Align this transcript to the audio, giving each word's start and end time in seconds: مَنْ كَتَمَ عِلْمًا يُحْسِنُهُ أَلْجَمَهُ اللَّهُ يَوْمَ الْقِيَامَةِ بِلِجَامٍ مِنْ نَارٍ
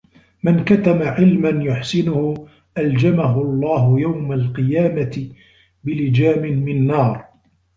مَنْ 0.43 0.63
كَتَمَ 0.63 1.01
عِلْمًا 1.01 1.63
يُحْسِنُهُ 1.63 2.47
أَلْجَمَهُ 2.77 3.41
اللَّهُ 3.41 3.99
يَوْمَ 3.99 4.31
الْقِيَامَةِ 4.33 5.29
بِلِجَامٍ 5.83 6.41
مِنْ 6.41 6.87
نَارٍ 6.87 7.25